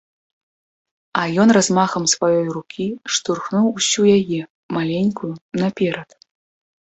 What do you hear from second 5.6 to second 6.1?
наперад.